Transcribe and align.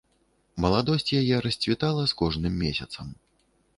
Маладосць 0.63 1.11
яе 1.21 1.35
расцвітала 1.47 2.07
з 2.13 2.19
кожным 2.23 2.53
месяцам. 2.65 3.17